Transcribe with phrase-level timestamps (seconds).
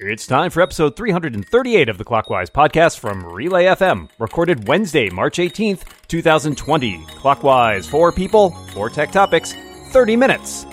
[0.00, 5.38] It's time for episode 338 of the Clockwise podcast from Relay FM, recorded Wednesday, March
[5.38, 7.04] 18th, 2020.
[7.16, 9.54] Clockwise, four people, four tech topics,
[9.90, 10.66] 30 minutes.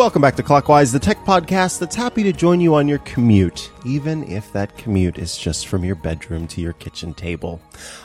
[0.00, 3.70] Welcome back to Clockwise, the tech podcast that's happy to join you on your commute,
[3.84, 7.60] even if that commute is just from your bedroom to your kitchen table.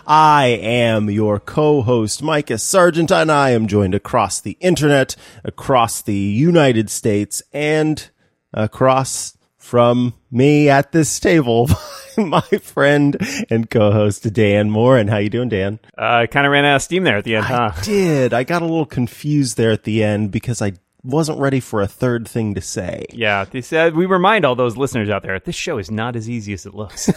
[0.05, 6.13] I am your co-host, Micah Sargent, and I am joined across the internet, across the
[6.13, 8.09] United States, and
[8.53, 11.69] across from me at this table,
[12.17, 13.15] my friend
[13.49, 14.99] and co-host Dan Moren.
[14.99, 15.79] And how you doing, Dan?
[15.97, 17.71] I uh, kind of ran out of steam there at the end, huh?
[17.83, 18.33] Did.
[18.33, 20.73] I got a little confused there at the end because I
[21.05, 23.05] wasn't ready for a third thing to say.
[23.11, 26.29] Yeah, they said we remind all those listeners out there this show is not as
[26.29, 27.07] easy as it looks.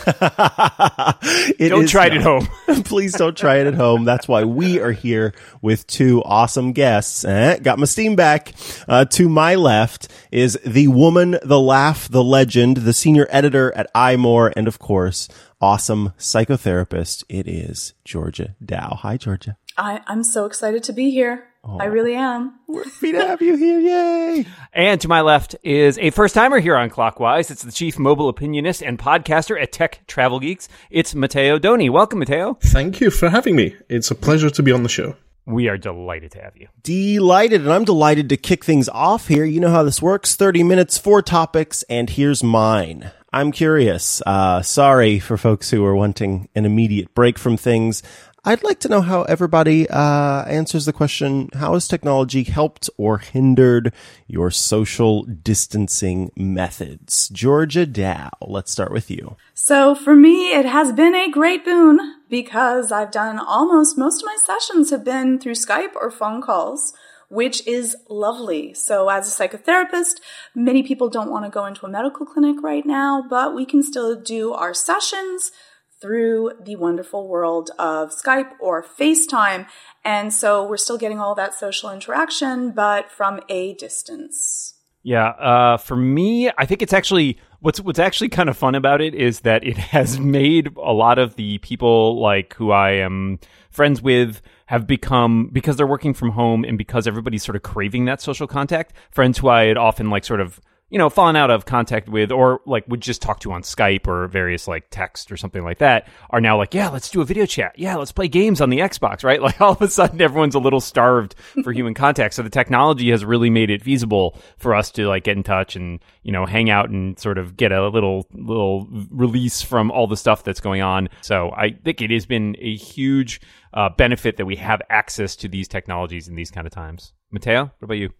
[1.58, 2.46] it don't try it at home.
[2.84, 4.04] Please don't try it at home.
[4.04, 7.24] That's why we are here with two awesome guests.
[7.24, 8.52] Eh, got my steam back.
[8.86, 13.92] Uh, to my left is the woman, the laugh, the legend, the senior editor at
[13.94, 15.28] iMore, and of course,
[15.60, 17.24] awesome psychotherapist.
[17.28, 18.98] It is Georgia Dow.
[19.00, 19.56] Hi, Georgia.
[19.76, 21.47] I, I'm so excited to be here.
[21.64, 22.58] I really am.
[22.66, 23.80] We're happy to have you here.
[23.80, 24.46] Yay.
[24.72, 27.50] And to my left is a first timer here on Clockwise.
[27.50, 30.68] It's the chief mobile opinionist and podcaster at Tech Travel Geeks.
[30.88, 31.90] It's Matteo Doni.
[31.90, 32.54] Welcome, Matteo.
[32.60, 33.74] Thank you for having me.
[33.88, 35.16] It's a pleasure to be on the show.
[35.46, 36.68] We are delighted to have you.
[36.82, 39.44] Delighted, and I'm delighted to kick things off here.
[39.44, 43.10] You know how this works 30 minutes, four topics, and here's mine.
[43.32, 44.22] I'm curious.
[44.24, 48.02] Uh, sorry for folks who are wanting an immediate break from things.
[48.44, 53.18] I'd like to know how everybody uh, answers the question How has technology helped or
[53.18, 53.92] hindered
[54.26, 57.28] your social distancing methods?
[57.28, 59.36] Georgia Dow, let's start with you.
[59.52, 61.98] So, for me, it has been a great boon
[62.30, 66.94] because I've done almost most of my sessions have been through Skype or phone calls
[67.28, 68.74] which is lovely.
[68.74, 70.20] So as a psychotherapist,
[70.54, 73.82] many people don't want to go into a medical clinic right now, but we can
[73.82, 75.52] still do our sessions
[76.00, 79.66] through the wonderful world of Skype or FaceTime.
[80.04, 84.74] And so we're still getting all that social interaction, but from a distance.
[85.02, 89.00] Yeah, uh, for me, I think it's actually what's what's actually kind of fun about
[89.00, 93.38] it is that it has made a lot of the people like who I am
[93.70, 98.04] friends with have become because they're working from home and because everybody's sort of craving
[98.04, 98.92] that social contact.
[99.10, 102.32] Friends who I had often like sort of you know, fallen out of contact with
[102.32, 105.78] or like would just talk to on Skype or various like text or something like
[105.78, 107.78] that are now like, yeah, let's do a video chat.
[107.78, 109.42] Yeah, let's play games on the Xbox, right?
[109.48, 112.34] Like all of a sudden everyone's a little starved for human contact.
[112.34, 115.74] So the technology has really made it feasible for us to like get in touch
[115.74, 120.06] and, you know, hang out and sort of get a little little release from all
[120.06, 121.08] the stuff that's going on.
[121.22, 123.40] So I think it has been a huge
[123.72, 127.14] uh, benefit that we have access to these technologies in these kind of times.
[127.30, 128.12] Matteo, what about you?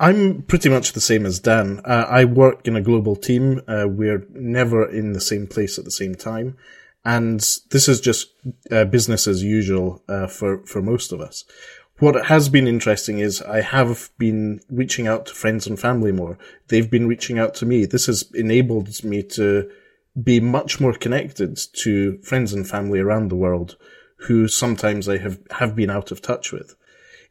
[0.00, 1.80] I'm pretty much the same as Dan.
[1.84, 3.60] Uh, I work in a global team.
[3.68, 6.56] Uh, we're never in the same place at the same time.
[7.04, 7.38] And
[7.70, 8.30] this is just
[8.70, 11.44] uh, business as usual uh, for, for most of us.
[11.98, 16.36] What has been interesting is I have been reaching out to friends and family more.
[16.66, 17.84] They've been reaching out to me.
[17.84, 19.70] This has enabled me to
[20.20, 23.76] be much more connected to friends and family around the world
[24.26, 26.74] who sometimes I have, have been out of touch with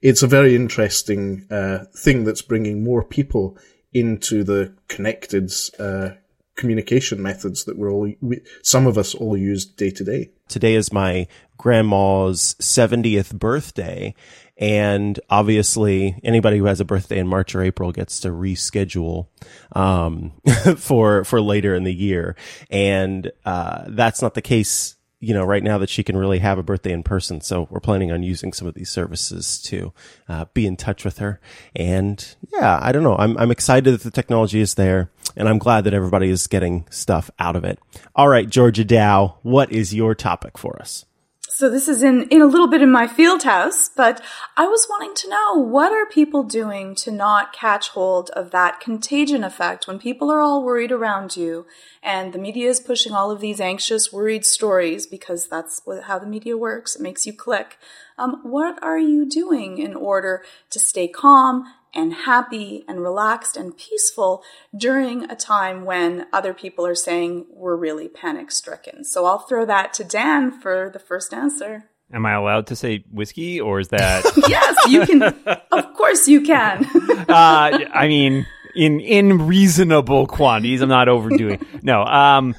[0.01, 3.57] it's a very interesting uh, thing that's bringing more people
[3.93, 6.11] into the connected uh,
[6.55, 10.31] communication methods that we're all we, some of us all use day to day.
[10.47, 14.13] Today is my grandma's 70th birthday.
[14.57, 19.27] And obviously, anybody who has a birthday in March or April gets to reschedule
[19.71, 20.33] um,
[20.77, 22.35] for for later in the year,
[22.69, 26.57] and uh, that's not the case you know, right now that she can really have
[26.57, 27.39] a birthday in person.
[27.41, 29.93] So we're planning on using some of these services to
[30.27, 31.39] uh, be in touch with her.
[31.75, 33.15] And yeah, I don't know.
[33.15, 36.87] I'm, I'm excited that the technology is there and I'm glad that everybody is getting
[36.89, 37.79] stuff out of it.
[38.15, 41.05] All right, Georgia Dow, what is your topic for us?
[41.53, 44.23] So this is in, in a little bit in my field house, but
[44.55, 48.79] I was wanting to know what are people doing to not catch hold of that
[48.79, 51.65] contagion effect when people are all worried around you
[52.01, 56.25] and the media is pushing all of these anxious, worried stories because that's how the
[56.25, 56.95] media works.
[56.95, 57.77] It makes you click.
[58.17, 63.77] Um, what are you doing in order to stay calm and happy and relaxed and
[63.77, 64.43] peaceful
[64.75, 69.03] during a time when other people are saying we're really panic stricken.
[69.03, 71.89] So I'll throw that to Dan for the first answer.
[72.13, 74.23] Am I allowed to say whiskey or is that?
[74.49, 75.23] yes, you can.
[75.71, 76.85] of course you can.
[77.29, 80.81] uh, I mean, in in reasonable quantities.
[80.81, 81.65] I'm not overdoing.
[81.83, 82.55] No, um,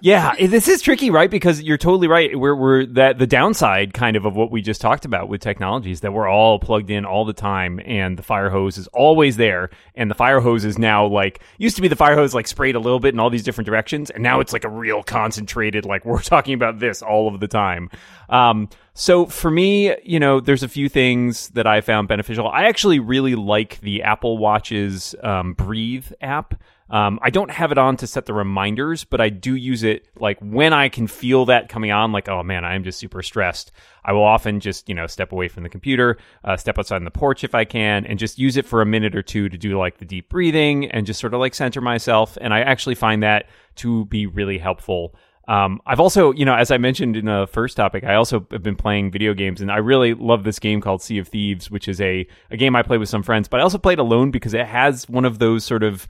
[0.00, 1.30] yeah, this is tricky, right?
[1.30, 2.38] Because you're totally right.
[2.38, 5.92] We're we're that the downside kind of of what we just talked about with technology
[5.92, 9.36] is that we're all plugged in all the time, and the fire hose is always
[9.36, 12.46] there, and the fire hose is now like used to be the fire hose like
[12.46, 15.02] sprayed a little bit in all these different directions, and now it's like a real
[15.02, 17.90] concentrated like we're talking about this all of the time.
[18.28, 18.68] Um,
[18.98, 22.48] so for me, you know, there's a few things that I found beneficial.
[22.48, 26.58] I actually really like the Apple Watch's um, Breathe app.
[26.88, 30.08] Um, I don't have it on to set the reminders, but I do use it
[30.18, 33.70] like when I can feel that coming on, like, oh man, I'm just super stressed.
[34.02, 37.04] I will often just, you know, step away from the computer, uh, step outside on
[37.04, 39.58] the porch if I can, and just use it for a minute or two to
[39.58, 42.38] do like the deep breathing and just sort of like center myself.
[42.40, 43.46] And I actually find that
[43.76, 45.14] to be really helpful.
[45.48, 48.62] Um, I've also, you know, as I mentioned in the first topic, I also have
[48.62, 51.86] been playing video games, and I really love this game called Sea of Thieves, which
[51.86, 54.54] is a, a game I play with some friends, but I also played alone because
[54.54, 56.08] it has one of those sort of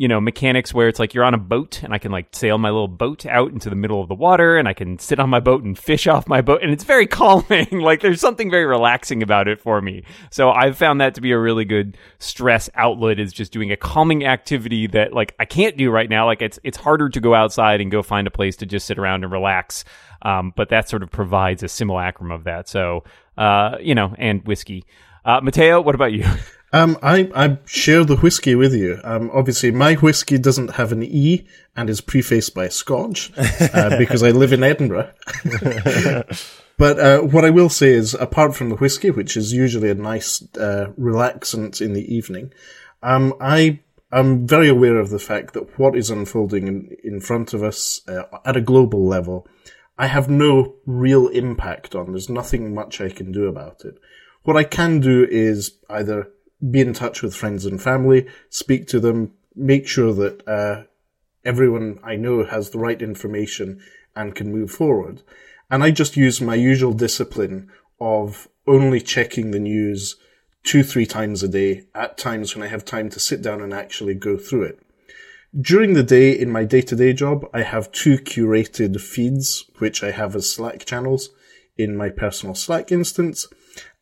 [0.00, 2.56] you know, mechanics where it's like you're on a boat and I can like sail
[2.56, 5.28] my little boat out into the middle of the water and I can sit on
[5.28, 7.68] my boat and fish off my boat and it's very calming.
[7.70, 10.04] like there's something very relaxing about it for me.
[10.30, 13.76] So I've found that to be a really good stress outlet is just doing a
[13.76, 16.24] calming activity that like I can't do right now.
[16.24, 18.98] Like it's it's harder to go outside and go find a place to just sit
[18.98, 19.84] around and relax.
[20.22, 22.70] Um, but that sort of provides a simulacrum of that.
[22.70, 23.04] So
[23.36, 24.86] uh, you know, and whiskey.
[25.26, 26.24] Uh, Matteo, what about you?
[26.72, 29.00] Um, I, I share the whiskey with you.
[29.02, 34.22] Um, obviously, my whiskey doesn't have an E and is prefaced by Scotch uh, because
[34.22, 35.10] I live in Edinburgh.
[36.76, 39.94] but uh, what I will say is, apart from the whiskey, which is usually a
[39.94, 42.52] nice uh, relaxant in the evening,
[43.02, 43.80] um, I
[44.12, 48.00] am very aware of the fact that what is unfolding in, in front of us
[48.08, 49.48] uh, at a global level,
[49.98, 52.12] I have no real impact on.
[52.12, 53.98] There's nothing much I can do about it.
[54.44, 56.30] What I can do is either
[56.68, 60.84] be in touch with friends and family, speak to them, make sure that uh,
[61.44, 63.80] everyone I know has the right information
[64.14, 65.22] and can move forward.
[65.70, 67.70] And I just use my usual discipline
[68.00, 70.16] of only checking the news
[70.62, 73.72] two, three times a day at times when I have time to sit down and
[73.72, 74.80] actually go through it.
[75.58, 80.02] During the day in my day to day job, I have two curated feeds, which
[80.04, 81.30] I have as Slack channels
[81.76, 83.46] in my personal Slack instance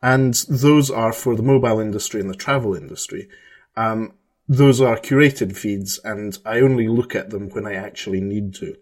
[0.03, 3.29] and those are for the mobile industry and the travel industry.
[3.77, 4.15] Um,
[4.49, 8.77] those are curated feeds, and I only look at them when I actually need to.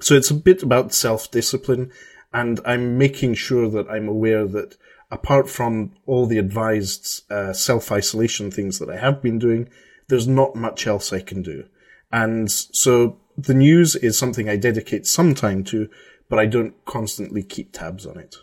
[0.00, 1.90] So it's a bit about self-discipline,
[2.32, 4.76] and I'm making sure that I'm aware that
[5.10, 9.68] apart from all the advised uh, self-isolation things that I have been doing,
[10.08, 11.64] there's not much else I can do.
[12.12, 15.88] And so the news is something I dedicate some time to,
[16.28, 18.36] but I don't constantly keep tabs on it.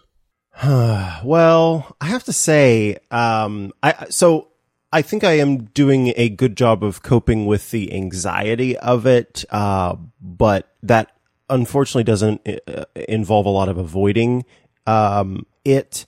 [0.66, 4.50] well, I have to say, um, I so
[4.92, 9.44] I think I am doing a good job of coping with the anxiety of it,
[9.50, 11.12] uh, but that
[11.50, 14.46] unfortunately doesn't uh, involve a lot of avoiding
[14.88, 16.06] um, it.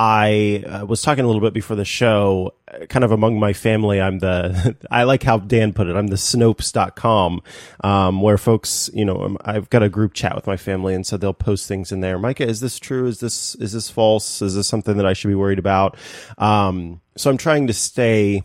[0.00, 3.52] I uh, was talking a little bit before the show, uh, kind of among my
[3.52, 4.00] family.
[4.00, 5.96] I'm the, I like how Dan put it.
[5.96, 7.42] I'm the Snopes.com,
[7.82, 11.04] um, where folks, you know, um, I've got a group chat with my family and
[11.04, 12.16] so they'll post things in there.
[12.16, 13.06] Micah, is this true?
[13.06, 14.40] Is this, is this false?
[14.40, 15.96] Is this something that I should be worried about?
[16.38, 18.44] Um, so I'm trying to stay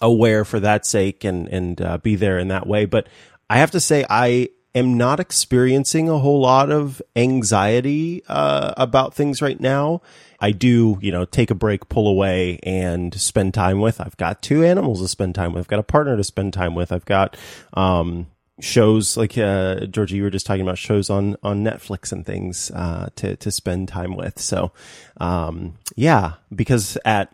[0.00, 2.86] aware for that sake and, and, uh, be there in that way.
[2.86, 3.08] But
[3.50, 9.14] I have to say, I, am not experiencing a whole lot of anxiety uh, about
[9.14, 10.00] things right now.
[10.40, 14.00] I do, you know, take a break, pull away, and spend time with.
[14.00, 15.60] I've got two animals to spend time with.
[15.60, 16.90] I've got a partner to spend time with.
[16.90, 17.36] I've got
[17.74, 18.26] um,
[18.60, 20.16] shows like uh, Georgia.
[20.16, 23.88] You were just talking about shows on on Netflix and things uh, to to spend
[23.88, 24.40] time with.
[24.40, 24.72] So,
[25.18, 27.32] um, yeah, because at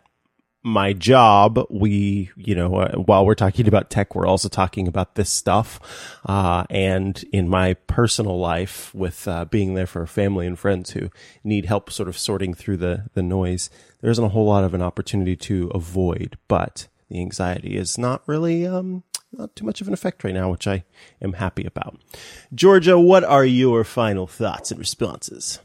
[0.68, 5.14] my job, we, you know, uh, while we're talking about tech, we're also talking about
[5.14, 5.80] this stuff.
[6.24, 11.10] Uh, and in my personal life with, uh, being there for family and friends who
[11.42, 13.70] need help sort of sorting through the, the noise,
[14.00, 18.22] there isn't a whole lot of an opportunity to avoid, but the anxiety is not
[18.26, 20.84] really, um, not too much of an effect right now, which I
[21.20, 22.00] am happy about.
[22.54, 25.60] Georgia, what are your final thoughts and responses?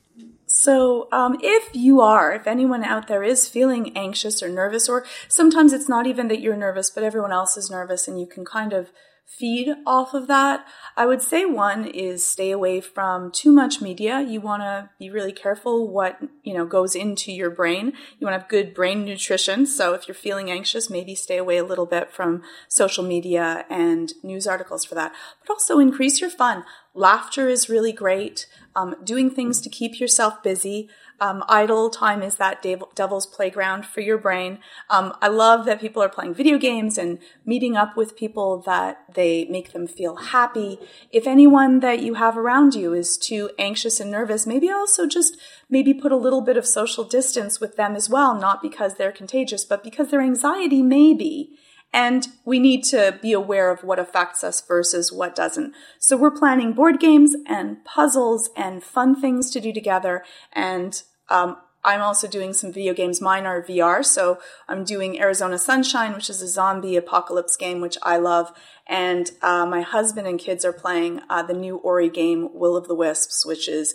[0.55, 5.03] So, um, if you are, if anyone out there is feeling anxious or nervous, or
[5.27, 8.45] sometimes it's not even that you're nervous, but everyone else is nervous and you can
[8.45, 8.91] kind of
[9.25, 10.65] feed off of that,
[10.96, 14.22] I would say one is stay away from too much media.
[14.22, 17.94] You want to be really careful what, you know, goes into your brain.
[18.20, 19.65] You want to have good brain nutrition.
[19.65, 24.13] So if you're feeling anxious, maybe stay away a little bit from social media and
[24.22, 25.13] news articles for that.
[25.42, 26.63] But also increase your fun.
[26.94, 28.48] Laughter is really great.
[28.75, 30.89] um, doing things to keep yourself busy.
[31.20, 32.62] Um, idle time is that
[32.96, 34.60] devil's playground for your brain.
[34.89, 39.05] Um, I love that people are playing video games and meeting up with people that
[39.13, 40.79] they make them feel happy.
[41.12, 45.38] If anyone that you have around you is too anxious and nervous, maybe also just
[45.70, 49.12] maybe put a little bit of social distance with them as well, not because they're
[49.12, 51.58] contagious, but because their anxiety may be.
[51.93, 55.73] And we need to be aware of what affects us versus what doesn't.
[56.00, 60.23] So we're planning board games and puzzles and fun things to do together.
[60.51, 63.21] And um, I'm also doing some video games.
[63.21, 64.03] Mine are VR.
[64.03, 68.51] So I'm doing Arizona Sunshine, which is a zombie apocalypse game, which I love.
[68.88, 72.88] And uh, my husband and kids are playing uh, the new Ori game, Will of
[72.88, 73.93] the Wisps, which is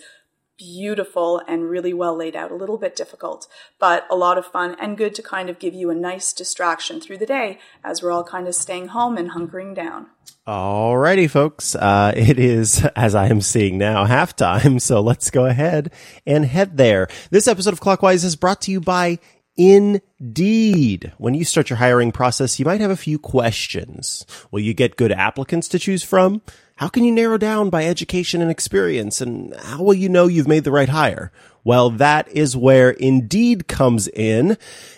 [0.59, 2.51] beautiful and really well laid out.
[2.51, 3.47] A little bit difficult,
[3.79, 7.01] but a lot of fun and good to kind of give you a nice distraction
[7.01, 10.09] through the day as we're all kind of staying home and hunkering down.
[10.47, 11.75] Alrighty, folks.
[11.75, 14.81] Uh, it is, as I am seeing now, halftime.
[14.81, 15.93] So let's go ahead
[16.27, 17.09] and head there.
[17.31, 19.19] This episode of Clockwise is brought to you by
[19.59, 21.13] Indeed.
[21.19, 24.25] When you start your hiring process, you might have a few questions.
[24.51, 26.43] Will you get good applicants to choose from?
[26.79, 29.21] How can you narrow down by education and experience?
[29.21, 31.33] And how will you know you've made the right hire?
[31.65, 34.53] Well, that is where Indeed comes in.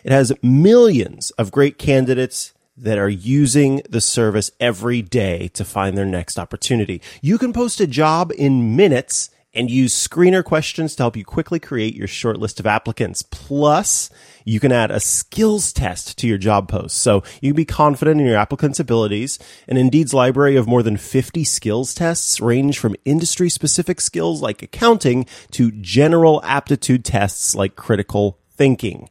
[0.05, 5.97] It has millions of great candidates that are using the service every day to find
[5.97, 7.01] their next opportunity.
[7.23, 11.59] You can post a job in minutes and use screener questions to help you quickly
[11.59, 13.23] create your short list of applicants.
[13.23, 14.11] Plus,
[14.45, 16.99] you can add a skills test to your job post.
[16.99, 19.38] So you can be confident in your applicant's abilities.
[19.66, 24.62] And Indeed's library of more than 50 skills tests range from industry specific skills like
[24.62, 29.09] accounting to general aptitude tests like critical thinking.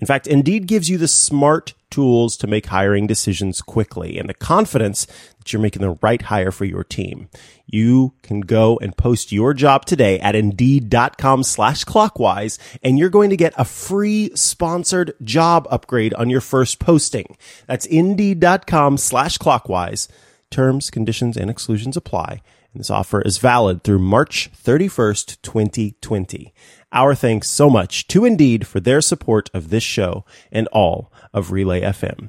[0.00, 4.34] In fact, Indeed gives you the smart tools to make hiring decisions quickly and the
[4.34, 5.06] confidence
[5.38, 7.28] that you're making the right hire for your team.
[7.66, 13.30] You can go and post your job today at indeed.com slash clockwise and you're going
[13.30, 17.36] to get a free sponsored job upgrade on your first posting.
[17.68, 20.08] That's indeed.com slash clockwise.
[20.50, 22.42] Terms, conditions, and exclusions apply.
[22.72, 26.52] And this offer is valid through March 31st, 2020.
[26.94, 31.50] Our thanks so much to Indeed for their support of this show and all of
[31.50, 32.28] Relay FM.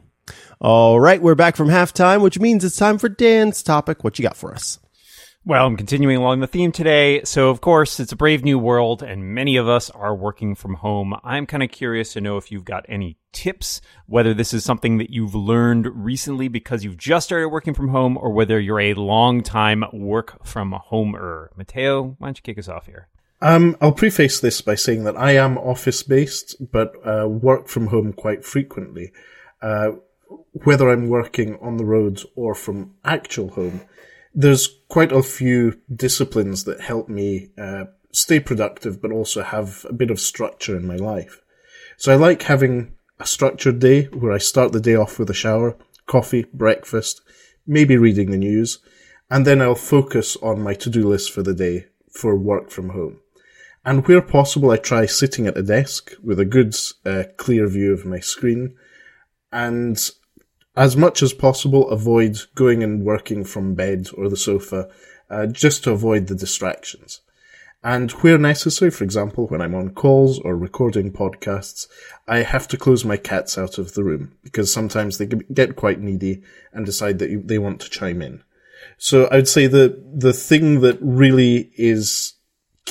[0.60, 4.04] All right, we're back from halftime, which means it's time for Dan's topic.
[4.04, 4.80] What you got for us?
[5.46, 7.22] Well, I'm continuing along the theme today.
[7.26, 10.74] So, of course, it's a brave new world, and many of us are working from
[10.74, 11.14] home.
[11.24, 14.98] I'm kind of curious to know if you've got any tips, whether this is something
[14.98, 18.96] that you've learned recently because you've just started working from home, or whether you're a
[18.96, 21.52] long time work from homer.
[21.56, 23.10] Matteo, why don't you kick us off here?
[23.42, 27.88] Um, I'll preface this by saying that I am office based, but uh, work from
[27.88, 29.12] home quite frequently.
[29.62, 29.92] Uh,
[30.64, 33.82] whether I'm working on the road or from actual home,
[34.34, 39.94] there's quite a few disciplines that help me uh, stay productive, but also have a
[39.94, 41.42] bit of structure in my life.
[41.98, 45.34] So I like having a structured day where I start the day off with a
[45.34, 47.22] shower, coffee, breakfast,
[47.68, 48.80] maybe reading the news,
[49.30, 53.20] and then I'll focus on my to-do list for the day for work from home.
[53.86, 56.76] And where possible, I try sitting at a desk with a good,
[57.06, 58.76] uh, clear view of my screen.
[59.52, 59.98] And
[60.76, 64.90] as much as possible, avoid going and working from bed or the sofa,
[65.30, 67.22] uh, just to avoid the distractions.
[67.84, 71.88] And where necessary, for example, when I'm on calls or recording podcasts,
[72.28, 76.00] I have to close my cats out of the room because sometimes they get quite
[76.00, 76.42] needy
[76.74, 78.44] and decide that they want to chime in.
[78.98, 82.34] So I'd say that the thing that really is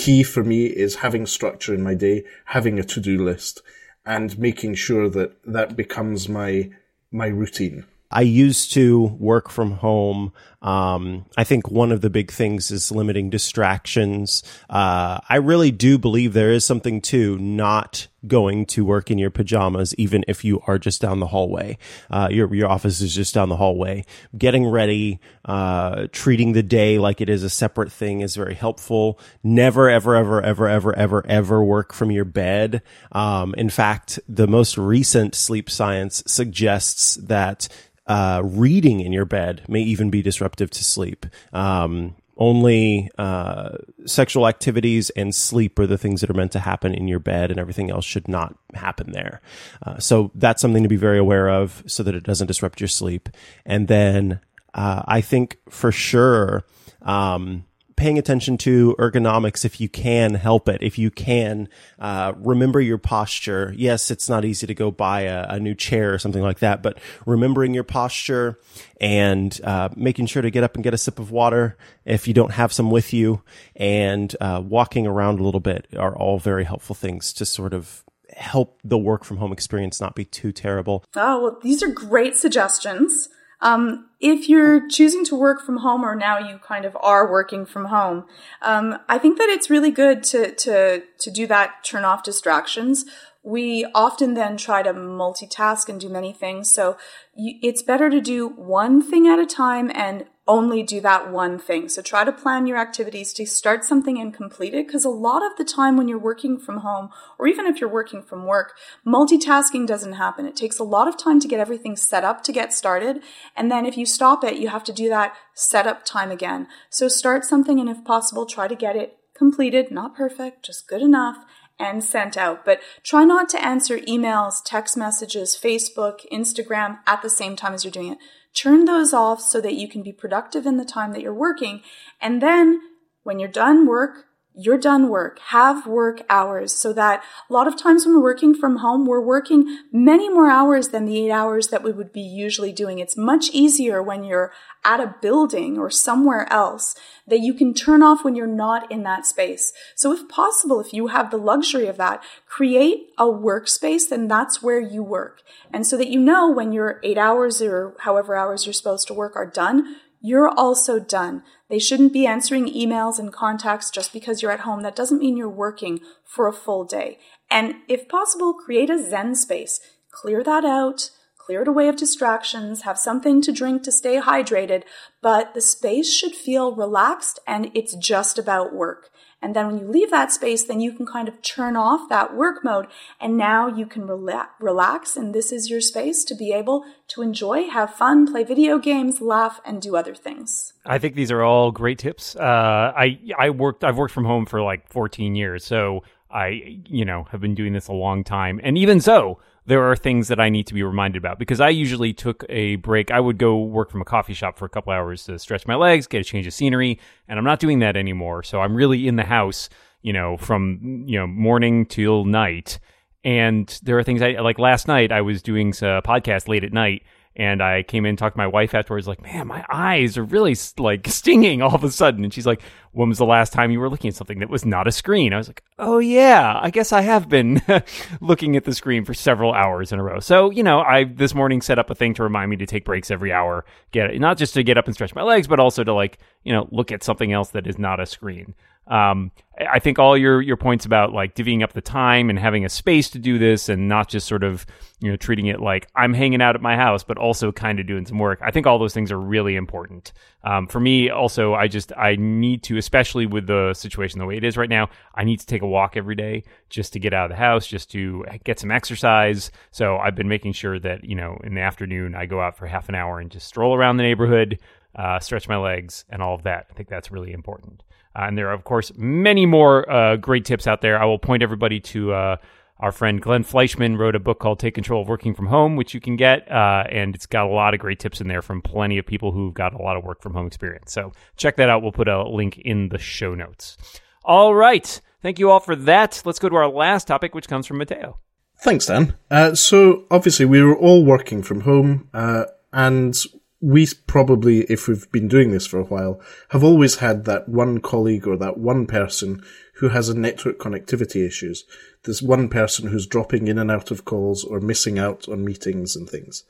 [0.04, 3.62] key for me is having structure in my day, having a to-do list,
[4.04, 6.70] and making sure that that becomes my
[7.10, 7.86] my routine.
[8.10, 10.32] I used to work from home.
[10.64, 14.42] Um, I think one of the big things is limiting distractions.
[14.68, 19.30] Uh, I really do believe there is something to not going to work in your
[19.30, 21.76] pajamas, even if you are just down the hallway.
[22.10, 24.06] Uh, your your office is just down the hallway.
[24.36, 29.20] Getting ready, uh, treating the day like it is a separate thing is very helpful.
[29.42, 32.80] Never, ever, ever, ever, ever, ever, ever work from your bed.
[33.12, 37.68] Um, in fact, the most recent sleep science suggests that
[38.06, 41.26] uh, reading in your bed may even be disruptive to sleep.
[41.52, 46.92] Um, only uh, sexual activities and sleep are the things that are meant to happen
[46.92, 49.40] in your bed, and everything else should not happen there.
[49.86, 52.88] Uh, so that's something to be very aware of, so that it doesn't disrupt your
[52.88, 53.28] sleep.
[53.64, 54.40] And then
[54.74, 56.64] uh, I think for sure.
[57.02, 57.64] Um,
[57.96, 62.98] paying attention to ergonomics if you can help it, if you can uh, remember your
[62.98, 63.72] posture.
[63.76, 66.82] Yes, it's not easy to go buy a, a, new chair or something like that,
[66.82, 68.58] but remembering your posture
[69.00, 72.34] and uh, making sure to get up and get a sip of water if you
[72.34, 73.42] don't have some with you,
[73.76, 78.04] and uh, walking around a little bit are all very helpful things to sort of
[78.36, 81.04] help the work from home experience not be too terrible.
[81.14, 83.28] Oh, well, these are great suggestions.
[83.64, 87.64] Um, if you're choosing to work from home or now you kind of are working
[87.64, 88.26] from home,
[88.60, 93.06] um, I think that it's really good to, to, to do that, turn off distractions.
[93.42, 96.70] We often then try to multitask and do many things.
[96.70, 96.98] So
[97.34, 101.58] you, it's better to do one thing at a time and only do that one
[101.58, 101.88] thing.
[101.88, 105.42] So try to plan your activities to start something and complete it because a lot
[105.44, 107.08] of the time when you're working from home
[107.38, 108.74] or even if you're working from work,
[109.06, 110.44] multitasking doesn't happen.
[110.44, 113.22] It takes a lot of time to get everything set up to get started.
[113.56, 116.68] And then if you stop it, you have to do that setup time again.
[116.90, 121.02] So start something and if possible, try to get it completed, not perfect, just good
[121.02, 121.38] enough
[121.78, 122.64] and sent out.
[122.64, 127.84] But try not to answer emails, text messages, Facebook, Instagram at the same time as
[127.84, 128.18] you're doing it.
[128.54, 131.82] Turn those off so that you can be productive in the time that you're working.
[132.20, 132.80] And then
[133.24, 135.40] when you're done work, you're done work.
[135.48, 139.20] Have work hours so that a lot of times when we're working from home, we're
[139.20, 143.00] working many more hours than the eight hours that we would be usually doing.
[143.00, 144.52] It's much easier when you're
[144.84, 146.94] at a building or somewhere else
[147.26, 149.72] that you can turn off when you're not in that space.
[149.96, 154.62] So if possible, if you have the luxury of that, create a workspace and that's
[154.62, 155.42] where you work.
[155.72, 159.14] And so that you know when your eight hours or however hours you're supposed to
[159.14, 159.96] work are done,
[160.26, 161.42] you're also done.
[161.68, 164.80] They shouldn't be answering emails and contacts just because you're at home.
[164.80, 167.18] That doesn't mean you're working for a full day.
[167.50, 169.80] And if possible, create a Zen space.
[170.10, 174.84] Clear that out, clear it away of distractions, have something to drink to stay hydrated,
[175.20, 179.10] but the space should feel relaxed and it's just about work.
[179.44, 182.34] And then when you leave that space, then you can kind of turn off that
[182.34, 182.86] work mode
[183.20, 185.18] and now you can rela- relax.
[185.18, 189.20] And this is your space to be able to enjoy, have fun, play video games,
[189.20, 190.72] laugh, and do other things.
[190.86, 192.34] I think these are all great tips.
[192.36, 195.62] Uh, I, I worked, I've worked from home for like 14 years.
[195.62, 198.60] So I, you know, have been doing this a long time.
[198.62, 201.70] And even so, there are things that I need to be reminded about because I
[201.70, 203.10] usually took a break.
[203.10, 205.74] I would go work from a coffee shop for a couple hours to stretch my
[205.74, 208.42] legs, get a change of scenery, and I'm not doing that anymore.
[208.42, 209.70] So I'm really in the house,
[210.02, 212.78] you know, from, you know, morning till night.
[213.24, 216.74] And there are things I like last night I was doing a podcast late at
[216.74, 217.02] night
[217.36, 220.24] and I came in, and talked to my wife afterwards, like, man, my eyes are
[220.24, 222.22] really like stinging all of a sudden.
[222.24, 224.64] And she's like, when was the last time you were looking at something that was
[224.64, 225.32] not a screen?
[225.32, 227.60] I was like, oh yeah, I guess I have been
[228.20, 230.20] looking at the screen for several hours in a row.
[230.20, 232.84] So, you know, I this morning set up a thing to remind me to take
[232.84, 235.82] breaks every hour, get not just to get up and stretch my legs, but also
[235.82, 238.54] to like, you know, look at something else that is not a screen.
[238.86, 242.64] Um, I think all your your points about like divvying up the time and having
[242.64, 244.66] a space to do this and not just sort of
[245.00, 247.86] you know treating it like I'm hanging out at my house, but also kind of
[247.86, 248.40] doing some work.
[248.42, 250.12] I think all those things are really important.
[250.42, 254.36] Um, for me, also, I just I need to, especially with the situation the way
[254.36, 257.14] it is right now, I need to take a walk every day just to get
[257.14, 259.52] out of the house, just to get some exercise.
[259.70, 262.66] So I've been making sure that you know in the afternoon I go out for
[262.66, 264.58] half an hour and just stroll around the neighborhood,
[264.96, 266.66] uh, stretch my legs, and all of that.
[266.70, 267.84] I think that's really important.
[268.16, 271.00] Uh, and there are, of course, many more uh, great tips out there.
[271.00, 272.36] I will point everybody to uh,
[272.80, 275.94] our friend Glenn Fleishman wrote a book called Take Control of Working from Home, which
[275.94, 276.50] you can get.
[276.50, 279.32] Uh, and it's got a lot of great tips in there from plenty of people
[279.32, 280.92] who've got a lot of work from home experience.
[280.92, 281.82] So check that out.
[281.82, 283.76] We'll put a link in the show notes.
[284.24, 285.00] All right.
[285.22, 286.22] Thank you all for that.
[286.24, 288.18] Let's go to our last topic, which comes from Matteo.
[288.58, 289.14] Thanks, Dan.
[289.30, 293.16] Uh, so obviously we were all working from home, uh, and
[293.64, 297.80] we probably, if we've been doing this for a while, have always had that one
[297.80, 299.42] colleague or that one person
[299.76, 301.64] who has a network connectivity issues.
[302.02, 305.96] There's one person who's dropping in and out of calls or missing out on meetings
[305.96, 306.44] and things.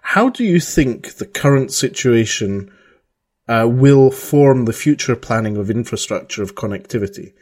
[0.00, 2.72] How do you think the current situation
[3.46, 7.34] uh, will form the future planning of infrastructure of connectivity?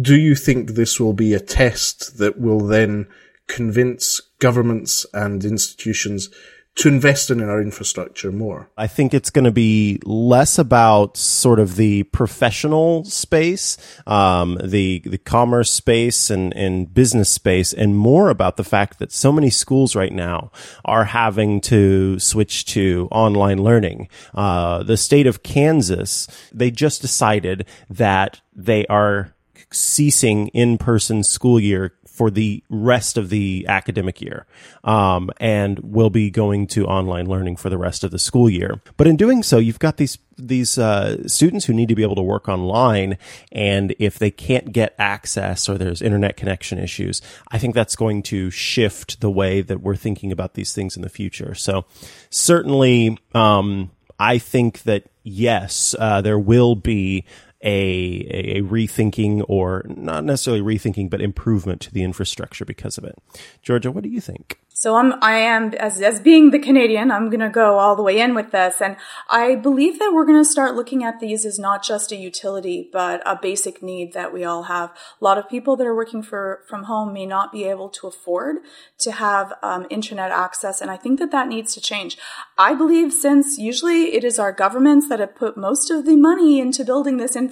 [0.00, 3.06] Do you think this will be a test that will then
[3.48, 6.30] convince governments and institutions
[6.74, 8.70] to invest in our infrastructure more.
[8.78, 15.02] I think it's going to be less about sort of the professional space, um, the
[15.04, 19.50] the commerce space and and business space, and more about the fact that so many
[19.50, 20.50] schools right now
[20.84, 24.08] are having to switch to online learning.
[24.34, 29.34] Uh, the state of Kansas, they just decided that they are
[29.70, 34.44] ceasing in-person school year for the rest of the academic year,
[34.84, 38.82] um, and will be going to online learning for the rest of the school year.
[38.98, 42.16] But in doing so, you've got these these uh, students who need to be able
[42.16, 43.16] to work online,
[43.50, 48.22] and if they can't get access or there's internet connection issues, I think that's going
[48.24, 51.54] to shift the way that we're thinking about these things in the future.
[51.54, 51.86] So
[52.28, 57.24] certainly, um, I think that yes, uh, there will be
[57.62, 63.16] a, a, rethinking or not necessarily rethinking, but improvement to the infrastructure because of it.
[63.62, 64.58] Georgia, what do you think?
[64.74, 68.02] So I'm, I am, as, as being the Canadian, I'm going to go all the
[68.02, 68.80] way in with this.
[68.80, 68.96] And
[69.28, 72.88] I believe that we're going to start looking at these as not just a utility,
[72.92, 74.90] but a basic need that we all have.
[74.90, 78.08] A lot of people that are working for, from home may not be able to
[78.08, 78.56] afford
[78.98, 80.80] to have um, internet access.
[80.80, 82.18] And I think that that needs to change.
[82.58, 86.58] I believe since usually it is our governments that have put most of the money
[86.58, 87.51] into building this infrastructure,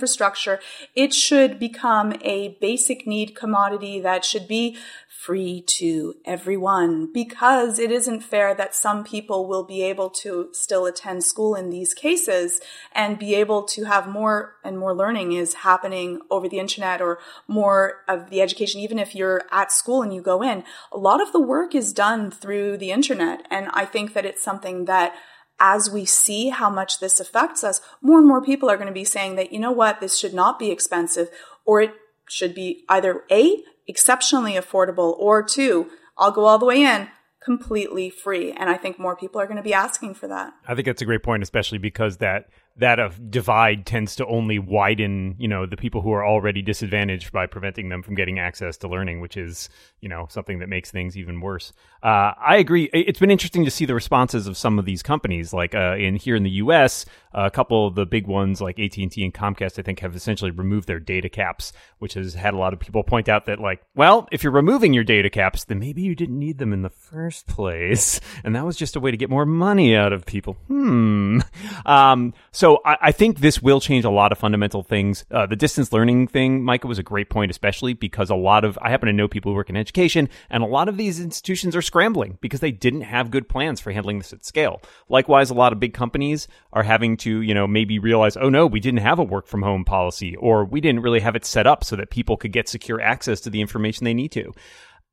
[0.95, 4.77] it should become a basic need commodity that should be
[5.09, 7.13] free to everyone.
[7.13, 11.69] Because it isn't fair that some people will be able to still attend school in
[11.69, 12.61] these cases
[12.93, 17.19] and be able to have more and more learning is happening over the internet or
[17.47, 18.81] more of the education.
[18.81, 21.93] Even if you're at school and you go in a lot of the work is
[21.93, 23.47] done through the internet.
[23.51, 25.15] And i think that it's something that
[25.61, 28.93] as we see how much this affects us, more and more people are going to
[28.93, 31.29] be saying that, you know what, this should not be expensive,
[31.65, 31.93] or it
[32.29, 37.09] should be either A, exceptionally affordable, or two, I'll go all the way in,
[37.45, 38.53] completely free.
[38.53, 40.53] And I think more people are going to be asking for that.
[40.67, 42.47] I think that's a great point, especially because that
[42.81, 47.31] that a divide tends to only widen, you know, the people who are already disadvantaged
[47.31, 49.69] by preventing them from getting access to learning, which is,
[50.01, 51.73] you know, something that makes things even worse.
[52.03, 52.89] Uh, I agree.
[52.95, 56.17] It's been interesting to see the responses of some of these companies, like uh, in
[56.17, 57.05] here in the U.S.
[57.35, 60.17] A couple of the big ones like AT and T and Comcast, I think, have
[60.17, 63.61] essentially removed their data caps, which has had a lot of people point out that,
[63.61, 66.81] like, well, if you're removing your data caps, then maybe you didn't need them in
[66.81, 70.25] the first place, and that was just a way to get more money out of
[70.25, 70.55] people.
[70.67, 71.41] Hmm.
[71.85, 75.25] Um, so I, I, think this will change a lot of fundamental things.
[75.31, 78.79] Uh, the distance learning thing, Micah, was a great point, especially because a lot of
[78.81, 81.75] I happen to know people who work in education, and a lot of these institutions
[81.75, 84.81] are scrambling because they didn't have good plans for handling this at scale.
[85.09, 88.67] Likewise, a lot of big companies are having to, you know, maybe realize, oh no,
[88.67, 91.67] we didn't have a work from home policy, or we didn't really have it set
[91.67, 94.53] up so that people could get secure access to the information they need to.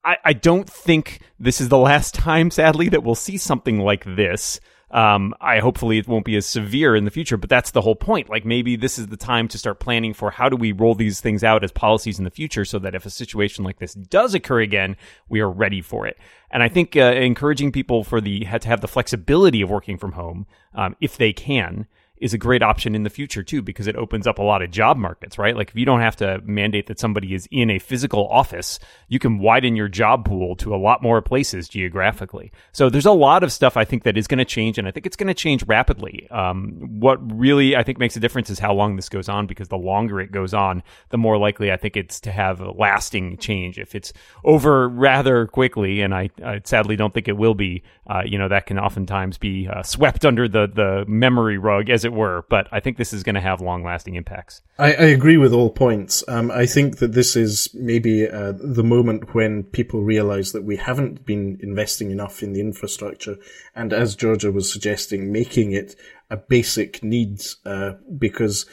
[0.03, 4.03] I, I don't think this is the last time, sadly, that we'll see something like
[4.05, 4.59] this.
[4.89, 7.95] Um, I hopefully it won't be as severe in the future, but that's the whole
[7.95, 8.29] point.
[8.29, 11.19] Like maybe this is the time to start planning for how do we roll these
[11.19, 14.33] things out as policies in the future so that if a situation like this does
[14.33, 14.95] occur again,
[15.27, 16.17] we are ready for it.
[16.51, 20.13] And I think uh, encouraging people for the to have the flexibility of working from
[20.13, 21.87] home, um, if they can,
[22.21, 24.71] is a great option in the future too because it opens up a lot of
[24.71, 25.55] job markets, right?
[25.55, 29.19] Like if you don't have to mandate that somebody is in a physical office, you
[29.19, 32.51] can widen your job pool to a lot more places geographically.
[32.71, 34.91] So there's a lot of stuff I think that is going to change, and I
[34.91, 36.27] think it's going to change rapidly.
[36.31, 39.67] Um, what really I think makes a difference is how long this goes on because
[39.67, 43.37] the longer it goes on, the more likely I think it's to have a lasting
[43.37, 43.77] change.
[43.77, 48.21] If it's over rather quickly, and I, I sadly don't think it will be, uh,
[48.25, 52.13] you know, that can oftentimes be uh, swept under the the memory rug as it
[52.13, 54.61] were, but I think this is going to have long lasting impacts.
[54.79, 56.23] I, I, agree with all points.
[56.27, 60.77] Um, I think that this is maybe uh, the moment when people realize that we
[60.77, 63.35] haven't been investing enough in the infrastructure.
[63.75, 65.95] And as Georgia was suggesting, making it
[66.29, 68.65] a basic need, uh, because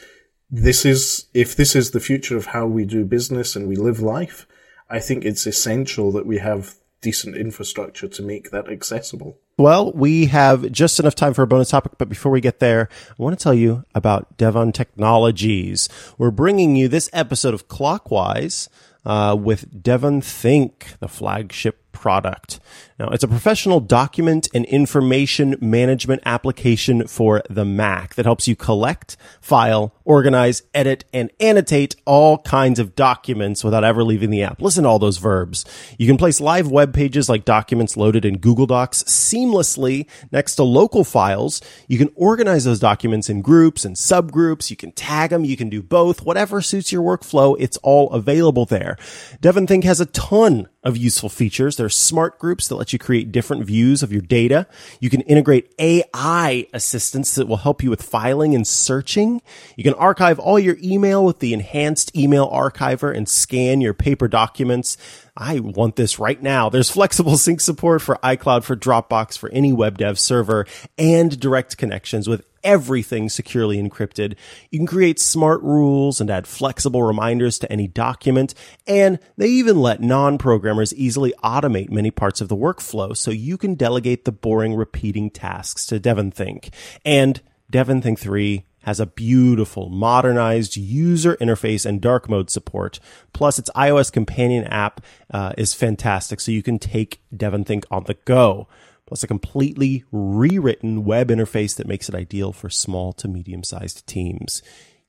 [0.49, 3.99] this is, if this is the future of how we do business and we live
[3.99, 4.47] life,
[4.89, 9.37] I think it's essential that we have decent infrastructure to make that accessible.
[9.57, 12.89] Well, we have just enough time for a bonus topic, but before we get there,
[13.11, 15.87] I want to tell you about DEVONtechnologies.
[16.17, 18.69] We're bringing you this episode of Clockwise
[19.05, 22.59] uh, with DEVONthink, the flagship product.
[22.97, 28.55] Now, it's a professional document and information management application for the Mac that helps you
[28.55, 34.61] collect, file, organize, edit, and annotate all kinds of documents without ever leaving the app.
[34.61, 35.65] Listen to all those verbs.
[35.97, 40.63] You can place live web pages like documents loaded in Google Docs seamlessly next to
[40.63, 41.61] local files.
[41.87, 44.69] You can organize those documents in groups and subgroups.
[44.69, 45.43] You can tag them.
[45.43, 46.25] You can do both.
[46.25, 48.95] Whatever suits your workflow, it's all available there.
[49.41, 51.75] DEVONthink has a ton of useful features.
[51.75, 54.67] There are smart groups that let you create different views of your data.
[54.99, 59.41] You can integrate AI assistants that will help you with filing and searching.
[59.75, 64.27] You can archive all your email with the enhanced email archiver and scan your paper
[64.27, 64.95] documents.
[65.35, 66.69] I want this right now.
[66.69, 70.67] There's flexible sync support for iCloud, for Dropbox, for any WebDAV server,
[70.99, 74.35] and direct connections with everything securely encrypted.
[74.71, 78.53] You can create smart rules and add flexible reminders to any document.
[78.85, 83.75] And they even let non-programmers easily automate many parts of the workflow so you can
[83.75, 86.73] delegate the boring repeating tasks to DEVONthink.
[87.05, 92.99] And DEVONthink 3 has a beautiful modernized user interface and dark mode support.
[93.33, 95.01] Plus, its iOS companion app
[95.33, 98.67] uh, is fantastic, so you can take DEVONthink on the go.
[99.07, 104.05] Plus, a completely rewritten web interface that makes it ideal for small to medium sized
[104.07, 104.61] teams.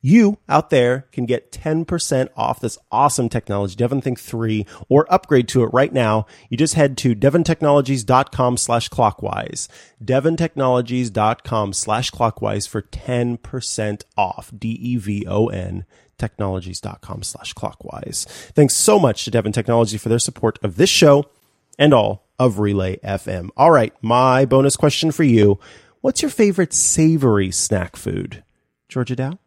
[0.03, 5.65] You out there can get 10% off this awesome technology, DEVONthink 3, or upgrade to
[5.65, 6.27] it right now.
[6.49, 9.69] You just head to devontechnologies.com slash clockwise.
[10.05, 14.53] devontechnologies.com slash clockwise for 10% off.
[14.57, 15.85] D-E-V-O-N
[16.19, 18.27] technologies.com slash clockwise.
[18.55, 21.29] Thanks so much to Devon Technology for their support of this show
[21.79, 23.51] and all of Relay FM.
[23.57, 23.95] All right.
[24.03, 25.59] My bonus question for you.
[26.01, 28.45] What's your favorite savory snack food?
[28.89, 29.39] Georgia Dow?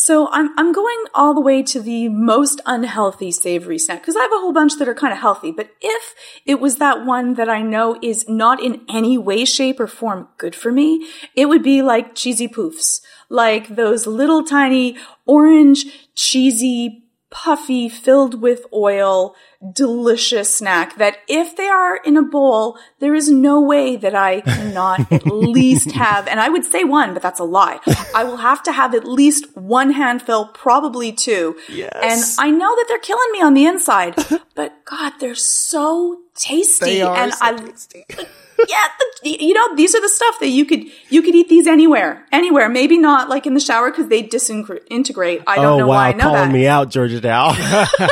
[0.00, 4.22] So I'm I'm going all the way to the most unhealthy savory snack because I
[4.22, 5.50] have a whole bunch that are kind of healthy.
[5.50, 6.14] But if
[6.46, 10.28] it was that one that I know is not in any way, shape, or form
[10.38, 17.08] good for me, it would be like cheesy poofs, like those little tiny orange cheesy
[17.30, 19.34] puffy, filled with oil,
[19.72, 24.40] delicious snack that if they are in a bowl, there is no way that I
[24.42, 27.80] cannot at least have, and I would say one, but that's a lie.
[28.14, 31.56] I will have to have at least one handful, probably two.
[31.68, 32.38] Yes.
[32.38, 34.14] And I know that they're killing me on the inside,
[34.54, 36.86] but God, they're so tasty.
[36.86, 38.04] They are and so I, tasty.
[38.68, 38.88] yeah,
[39.22, 42.24] the, you know, these are the stuff that you could you could eat these anywhere,
[42.32, 42.68] anywhere.
[42.68, 45.42] Maybe not like in the shower because they disintegrate.
[45.46, 45.96] I don't oh, know wow.
[45.96, 46.52] why I know Calling that.
[46.52, 47.52] me out, Georgia Dow.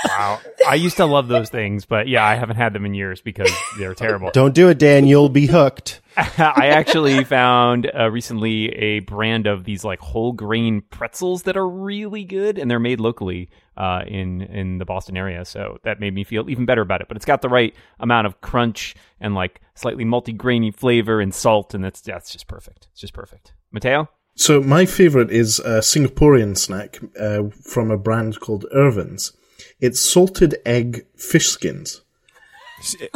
[0.06, 0.40] Wow.
[0.66, 3.50] I used to love those things, but yeah, I haven't had them in years because
[3.78, 4.30] they're terrible.
[4.32, 5.06] Don't do it, Dan.
[5.06, 6.00] You'll be hooked.
[6.16, 11.68] I actually found uh, recently a brand of these like whole grain pretzels that are
[11.68, 15.44] really good, and they're made locally uh, in in the Boston area.
[15.44, 17.08] So that made me feel even better about it.
[17.08, 21.34] But it's got the right amount of crunch and like slightly multi grainy flavor and
[21.34, 22.88] salt, and that's that's just perfect.
[22.92, 23.52] It's just perfect.
[23.70, 24.08] Matteo.
[24.36, 29.32] So my favorite is a Singaporean snack uh, from a brand called Irvin's.
[29.80, 32.02] It's salted egg fish skins.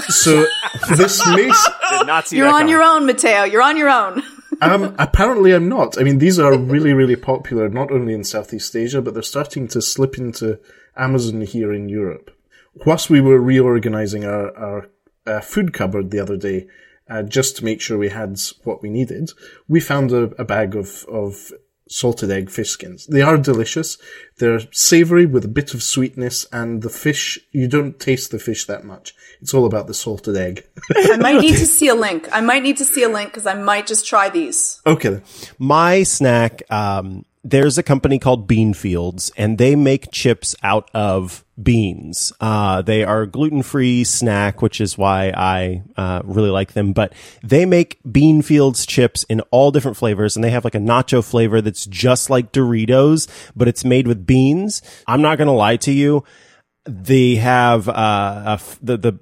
[0.08, 0.46] So
[0.96, 3.44] this makes Did You're on your own, Matteo.
[3.44, 4.22] You're on your own.
[4.62, 6.00] um, apparently I'm not.
[6.00, 9.68] I mean, these are really, really popular, not only in Southeast Asia, but they're starting
[9.68, 10.58] to slip into
[10.96, 12.30] Amazon here in Europe.
[12.86, 14.88] Whilst we were reorganizing our, our
[15.26, 16.66] uh, food cupboard the other day,
[17.10, 19.32] uh, just to make sure we had what we needed,
[19.68, 21.52] we found a, a bag of, of
[21.90, 23.06] salted egg fish skins.
[23.06, 23.98] They are delicious.
[24.38, 28.64] They're savory with a bit of sweetness, and the fish, you don't taste the fish
[28.66, 29.14] that much.
[29.40, 30.64] It's all about the salted egg.
[30.94, 32.28] I might need to see a link.
[32.32, 34.80] I might need to see a link because I might just try these.
[34.86, 35.20] okay.
[35.58, 42.32] My snack, um, there's a company called Beanfields and they make chips out of beans.
[42.40, 47.14] Uh, they are gluten free snack, which is why I, uh, really like them, but
[47.42, 51.60] they make Beanfields chips in all different flavors and they have like a nacho flavor
[51.60, 53.26] that's just like Doritos,
[53.56, 54.82] but it's made with beans.
[55.06, 56.24] I'm not going to lie to you.
[56.90, 59.18] They have uh, the the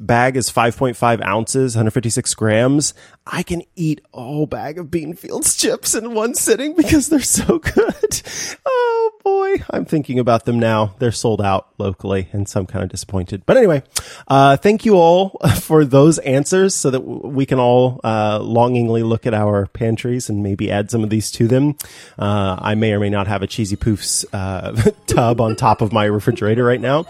[0.00, 2.94] bag is 5.5 ounces, 156 grams.
[3.24, 7.58] I can eat a whole bag of Beanfields chips in one sitting because they're so
[7.60, 8.22] good.
[8.66, 10.94] Oh boy, I'm thinking about them now.
[10.98, 13.44] They're sold out locally, and so I'm kind of disappointed.
[13.46, 13.82] But anyway,
[14.28, 19.26] uh, thank you all for those answers, so that we can all uh, longingly look
[19.26, 21.76] at our pantries and maybe add some of these to them.
[22.18, 25.92] Uh, I may or may not have a cheesy poofs uh, tub on top of
[25.92, 27.06] my refrigerator right now.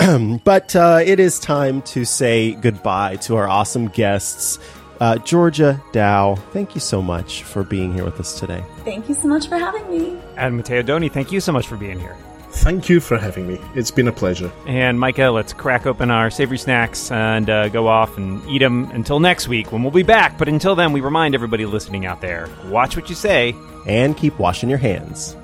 [0.44, 4.58] but uh, it is time to say goodbye to our awesome guests.
[5.00, 8.64] Uh, Georgia Dow, thank you so much for being here with us today.
[8.84, 10.18] Thank you so much for having me.
[10.36, 12.16] And Matteo Doni, thank you so much for being here.
[12.50, 13.60] Thank you for having me.
[13.74, 14.50] It's been a pleasure.
[14.66, 18.90] And Micah, let's crack open our savory snacks and uh, go off and eat them
[18.92, 20.38] until next week when we'll be back.
[20.38, 23.54] But until then, we remind everybody listening out there watch what you say.
[23.86, 25.36] And keep washing your hands.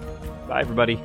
[0.48, 1.00] Bye, everybody.